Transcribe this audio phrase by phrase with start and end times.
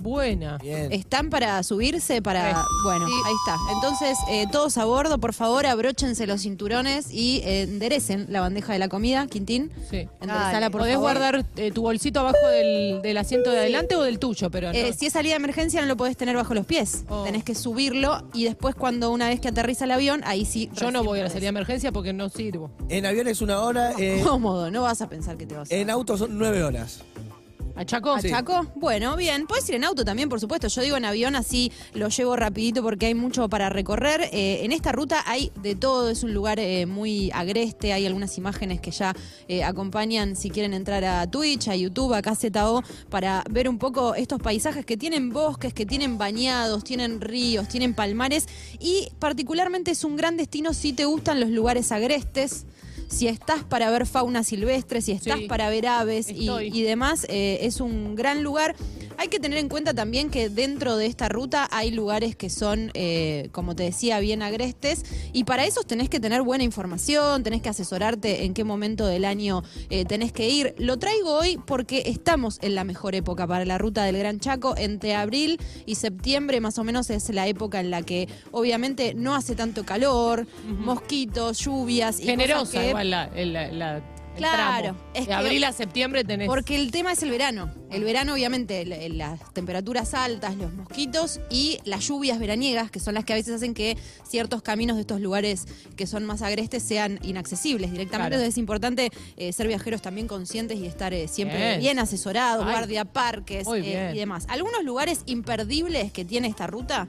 [0.00, 0.58] Buena.
[0.58, 0.92] Bien.
[0.92, 2.22] ¿Están para subirse?
[2.22, 2.54] Para.
[2.54, 2.60] Sí.
[2.84, 3.56] Bueno, ahí está.
[3.74, 8.72] Entonces, eh, todos a bordo, por favor, abróchense los cinturones y eh, enderecen la bandeja
[8.72, 9.70] de la comida, Quintín.
[9.90, 10.08] Sí.
[10.20, 11.10] Enderezala, por Podés favor.
[11.18, 14.78] guardar eh, tu bolsito abajo del, del asiento de adelante o del tuyo, pero no.
[14.78, 17.04] Eh, si es salida de emergencia, no lo podés tener bajo los pies.
[17.08, 17.24] Oh.
[17.24, 20.70] Tenés que subirlo y después, cuando una vez que aterriza el avión, ahí sí.
[20.74, 22.70] Yo no voy a la salida de emergencia porque no sirvo.
[22.88, 25.74] En avión es una hora, eh, Cómodo, no vas a pensar que te vas a.
[25.74, 27.00] en auto son nueve horas.
[27.78, 28.10] ¿A Chaco?
[28.10, 28.66] ¿A Chaco?
[28.74, 29.46] Bueno, bien.
[29.46, 30.66] Puedes ir en auto también, por supuesto.
[30.66, 34.22] Yo digo en avión, así lo llevo rapidito porque hay mucho para recorrer.
[34.32, 36.10] Eh, en esta ruta hay de todo.
[36.10, 37.92] Es un lugar eh, muy agreste.
[37.92, 39.14] Hay algunas imágenes que ya
[39.46, 44.16] eh, acompañan si quieren entrar a Twitch, a YouTube, a KZO, para ver un poco
[44.16, 48.48] estos paisajes que tienen bosques, que tienen bañados, tienen ríos, tienen palmares.
[48.80, 52.66] Y particularmente es un gran destino si te gustan los lugares agrestes.
[53.08, 55.46] Si estás para ver fauna silvestre, si estás Sí.
[55.48, 58.76] para ver aves y, y demás, eh, es un gran lugar.
[59.20, 62.92] Hay que tener en cuenta también que dentro de esta ruta hay lugares que son,
[62.94, 67.60] eh, como te decía, bien agrestes y para esos tenés que tener buena información, tenés
[67.60, 70.72] que asesorarte en qué momento del año eh, tenés que ir.
[70.78, 74.76] Lo traigo hoy porque estamos en la mejor época para la ruta del Gran Chaco.
[74.78, 79.34] Entre abril y septiembre más o menos es la época en la que obviamente no
[79.34, 80.46] hace tanto calor,
[80.78, 82.20] mosquitos, lluvias.
[82.20, 84.02] Y cosas Generosa que- igual la,
[84.38, 86.46] Claro, es de que- abril a septiembre tenés.
[86.48, 87.72] Porque el tema es el verano.
[87.90, 93.14] El verano, obviamente, la- las temperaturas altas, los mosquitos y las lluvias veraniegas, que son
[93.14, 93.96] las que a veces hacen que
[94.28, 95.66] ciertos caminos de estos lugares
[95.96, 98.30] que son más agrestes sean inaccesibles directamente.
[98.30, 98.34] Claro.
[98.36, 101.80] Entonces es importante eh, ser viajeros también conscientes y estar eh, siempre Bien.
[101.80, 104.44] bien, asesorados, Ay, guardia parques eh, y demás.
[104.48, 107.08] Algunos lugares imperdibles que tiene esta ruta.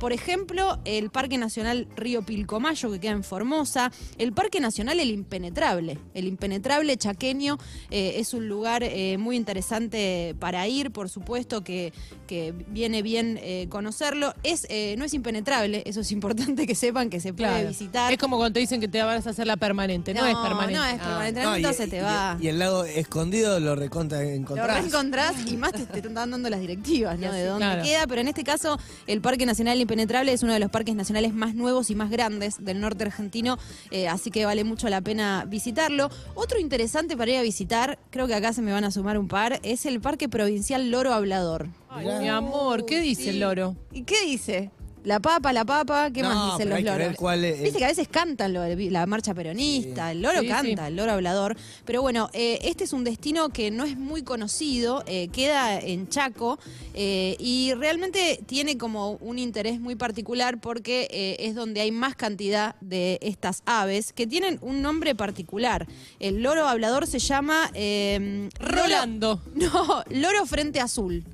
[0.00, 3.90] Por ejemplo, el Parque Nacional Río Pilcomayo, que queda en Formosa.
[4.16, 5.98] El Parque Nacional El Impenetrable.
[6.14, 7.58] El Impenetrable chaqueño
[7.90, 11.92] eh, es un lugar eh, muy interesante para ir, por supuesto, que,
[12.28, 14.34] que viene bien eh, conocerlo.
[14.44, 17.68] Es, eh, no es impenetrable, eso es importante que sepan que se puede Claro.
[17.68, 18.12] visitar.
[18.12, 20.14] Es como cuando te dicen que te vas a hacer la permanente.
[20.14, 20.74] No, es permanente.
[20.78, 21.04] No es Ah.
[21.04, 21.42] permanente.
[21.42, 22.36] No, No, y, se te y- va.
[22.40, 24.78] y el lado escondido lo recontra Lo encontrás.
[24.80, 27.28] reencontrás y más te, te están dando las directivas, ¿no?
[27.28, 27.82] así, De dónde claro.
[27.82, 28.78] queda, pero en este caso
[29.08, 32.62] el Parque Nacional Impenetrable es uno de los parques nacionales más nuevos y más grandes
[32.62, 33.56] del norte argentino,
[33.90, 36.10] eh, así que vale mucho la pena visitarlo.
[36.34, 39.28] Otro interesante para ir a visitar, creo que acá se me van a sumar un
[39.28, 41.68] par, es el Parque Provincial Loro Hablador.
[41.88, 43.76] Ay, mi amor, ¿qué dice el loro?
[43.90, 44.70] ¿Y qué dice?
[45.08, 47.16] La papa, la papa, ¿qué No, más dicen pero los hay que ver loros?
[47.16, 50.48] cuál es- Viste que a veces cantan lo de la marcha peronista, el loro Sí,
[50.48, 50.88] canta, sí.
[50.88, 51.56] el loro hablador.
[51.86, 56.10] Pero bueno, eh, este es un destino que no es muy conocido, eh, queda en
[56.10, 56.58] Chaco
[56.92, 62.14] eh, y realmente tiene como un interés muy particular porque eh, es donde hay más
[62.14, 65.86] cantidad de estas aves que tienen un nombre particular.
[66.20, 67.70] El loro hablador se llama...
[67.72, 69.40] eh, loro- Rolando.
[69.54, 71.24] no, loro frente azul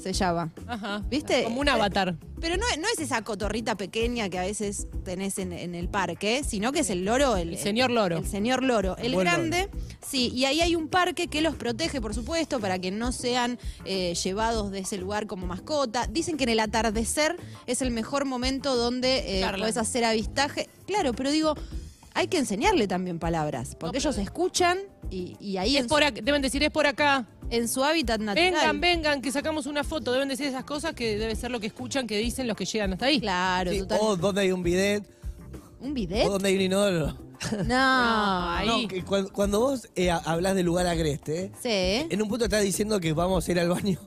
[0.00, 0.50] se llama.
[0.66, 1.02] Ajá.
[1.08, 1.44] ¿Viste?
[1.44, 2.16] Como un avatar.
[2.40, 6.42] Pero no, no es esa cotorrita pequeña que a veces tenés en, en el parque,
[6.42, 7.36] sino que es el loro.
[7.36, 8.18] El, El señor loro.
[8.18, 8.96] El señor loro.
[8.96, 9.68] El grande,
[10.06, 13.58] sí, y ahí hay un parque que los protege, por supuesto, para que no sean
[13.84, 16.06] eh, llevados de ese lugar como mascota.
[16.06, 17.36] Dicen que en el atardecer
[17.66, 20.68] es el mejor momento donde eh, podés hacer avistaje.
[20.86, 21.54] Claro, pero digo,
[22.14, 24.78] hay que enseñarle también palabras, porque No, ellos escuchan
[25.10, 27.26] y, y ahí Es por deben decir, es por acá.
[27.50, 28.52] En su hábitat natural.
[28.52, 30.12] Vengan, vengan, que sacamos una foto.
[30.12, 32.92] Deben decir esas cosas que debe ser lo que escuchan, que dicen los que llegan
[32.92, 33.20] hasta ahí.
[33.20, 33.98] Claro, Sí, total.
[34.02, 35.04] o donde hay un bidet,
[35.80, 36.26] ¿Un bidet?
[36.26, 37.16] o donde hay un inodoro.
[37.66, 38.50] No.
[38.50, 38.66] ahí.
[38.82, 42.06] No, que cuan- cuando, vos eh, ha- hablas de lugar agreste, Sí.
[42.10, 43.98] en un punto estás diciendo que vamos a ir al baño.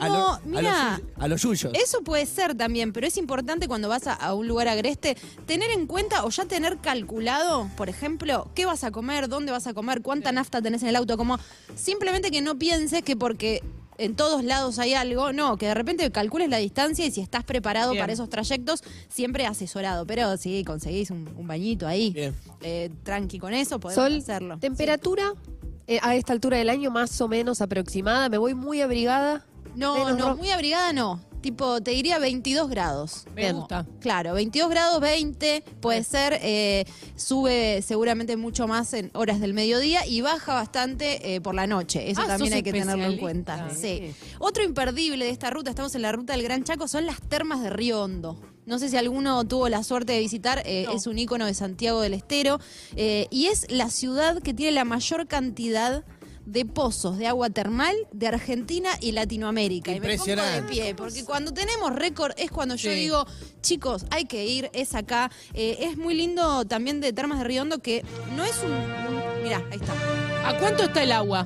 [0.00, 1.00] A No, lo- mira.
[1.18, 1.72] A los yuyos.
[1.74, 5.70] Eso puede ser también, pero es importante cuando vas a, a un lugar agreste tener
[5.70, 9.74] en cuenta o ya tener calculado, por ejemplo, qué vas a comer, dónde vas a
[9.74, 11.38] comer, cuánta nafta tenés en el auto, como
[11.76, 13.62] simplemente que no pienses que porque
[13.96, 17.44] en todos lados hay algo, no, que de repente calcules la distancia y si estás
[17.44, 18.02] preparado Bien.
[18.02, 22.12] para esos trayectos, siempre asesorado, pero si conseguís un, un bañito ahí,
[22.62, 24.58] eh, tranqui con eso, podemos Sol, hacerlo.
[24.58, 25.32] temperatura
[25.86, 28.28] eh, a esta altura del año más o menos aproximada.
[28.28, 29.44] Me voy muy abrigada.
[29.74, 31.20] No, no, muy abrigada no.
[31.40, 33.24] tipo, te diría 22 grados.
[33.34, 33.60] Me Tengo.
[33.60, 33.84] gusta.
[34.00, 36.86] Claro, 22 grados, 20, puede ser, eh,
[37.16, 42.10] sube seguramente mucho más en horas del mediodía y baja bastante eh, por la noche.
[42.10, 43.68] Eso Ah, también sos hay que tenerlo en cuenta.
[43.70, 44.14] Sí.
[44.38, 47.62] Otro imperdible de esta ruta, estamos en la ruta del Gran Chaco, son las termas
[47.62, 48.40] de Río Hondo.
[48.66, 50.92] No sé si alguno tuvo la suerte de visitar, eh, No.
[50.92, 52.58] es un ícono de Santiago del Estero
[52.96, 56.02] eh, y es la ciudad que tiene la mayor cantidad
[56.46, 59.90] de pozos de agua termal de Argentina y Latinoamérica.
[59.90, 60.72] Y me pongo de Impresionante.
[60.72, 62.96] pie, porque cuando tenemos récord es cuando yo Sí.
[62.96, 63.26] digo,
[63.62, 65.30] chicos, hay que ir, es acá.
[65.54, 68.04] Eh, es muy lindo también de Termas de Río Hondo que
[68.36, 68.72] no es un...
[68.72, 69.92] un- mirá, ahí está.
[70.48, 71.44] ¿A cuánto está el agua?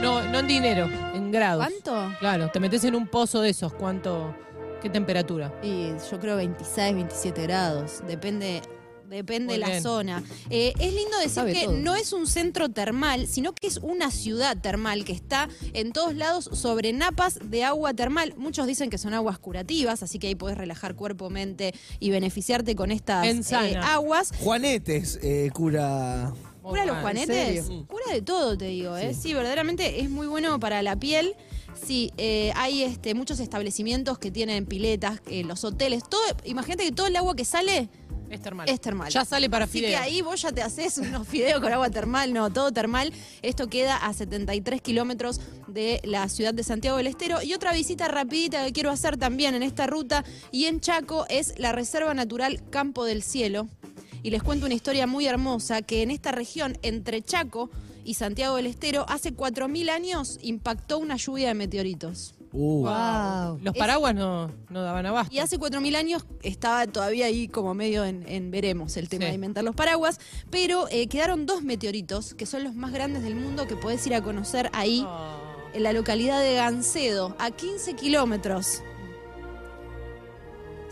[0.00, 1.66] No, no en dinero, en grados.
[1.66, 2.16] ¿Cuánto?
[2.20, 4.34] Claro, te metes en un pozo de esos, ¿cuánto?
[4.82, 5.52] ¿Qué temperatura?
[5.62, 8.02] Y yo creo 26, 27 grados.
[8.06, 8.60] Depende.
[9.08, 10.22] Depende de la zona.
[10.50, 11.76] Eh, es lindo decir Sabe que todo.
[11.76, 16.14] no es un centro termal, sino que es una ciudad termal que está en todos
[16.14, 18.34] lados sobre napas de agua termal.
[18.36, 22.74] Muchos dicen que son aguas curativas, así que ahí puedes relajar cuerpo, mente y beneficiarte
[22.74, 24.32] con estas eh, aguas.
[24.40, 26.32] Juanetes eh, cura.
[26.62, 27.64] Cura los juanetes.
[27.66, 27.86] serio?
[27.86, 29.14] Cura de todo, te digo, ¿eh?
[29.14, 31.36] Sí, verdaderamente es muy bueno para la piel.
[31.80, 36.22] Sí, eh, hay este, muchos establecimientos que tienen piletas, eh, los hoteles, todo.
[36.44, 37.88] Imagínate que todo el agua que sale
[38.30, 38.68] Es termal.
[38.68, 39.10] es termal.
[39.10, 39.90] Ya sale para Así fideo.
[39.90, 43.12] que ahí vos ya te haces unos fideos con agua termal, no, todo termal.
[43.42, 47.42] Esto queda a 73 kilómetros de la ciudad de Santiago del Estero.
[47.42, 51.58] Y otra visita rapidita que quiero hacer también en esta ruta y en Chaco es
[51.58, 53.68] la Reserva Natural Campo del Cielo.
[54.22, 57.70] Y les cuento una historia muy hermosa que en esta región, entre Chaco
[58.04, 62.34] y Santiago del Estero, hace 4.000 años impactó una lluvia de meteoritos.
[62.58, 62.86] Uh.
[62.86, 63.58] Wow.
[63.62, 65.34] Los Es- paraguas no, no daban abasto.
[65.34, 69.28] Y hace 4.000 años estaba todavía ahí como medio en, en veremos el tema Sí.
[69.28, 70.18] de inventar los paraguas,
[70.50, 74.14] pero eh, quedaron dos meteoritos que son los más grandes del mundo que podés ir
[74.14, 75.36] a conocer ahí Oh.
[75.74, 78.82] en la localidad de Gancedo, a 15 kilómetros.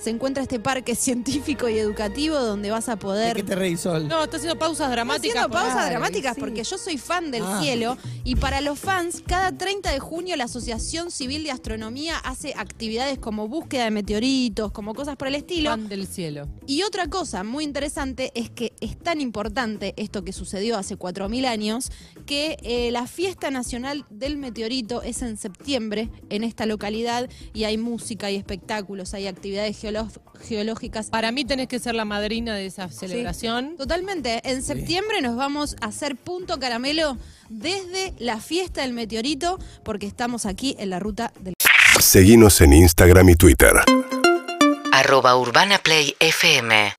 [0.05, 3.81] Se encuentra este parque científico y educativo donde vas a ¿De poder qué te reís,
[3.81, 4.06] Sol?
[4.06, 5.37] No, está haciendo pausas dramáticas.
[5.45, 6.41] haciendo pausas dramáticas sí.
[6.41, 7.61] porque yo soy fan del Ah.
[7.62, 12.53] cielo y para los fans, cada 30 de junio la Asociación Civil de Astronomía hace
[12.55, 15.71] actividades como búsqueda de meteoritos, como cosas por el estilo.
[15.71, 16.49] Fan del cielo.
[16.67, 21.47] Y otra cosa muy interesante es que es tan importante esto que sucedió hace 4.000
[21.47, 21.91] años
[22.27, 27.79] que eh, la fiesta nacional del meteorito es en septiembre en esta localidad y hay
[27.79, 29.94] música, hay espectáculos, hay actividades geolo-
[30.46, 31.11] geológicas.
[31.11, 33.76] Para mí tenés que ser la madrina de esa celebración.
[33.76, 34.41] Totalmente.
[34.44, 37.17] En septiembre nos vamos a hacer punto caramelo
[37.49, 41.55] desde la fiesta del meteorito porque estamos aquí en la ruta del...
[42.00, 43.73] Seguimos en Instagram y Twitter.
[44.93, 46.94] arroba Urbana Play FM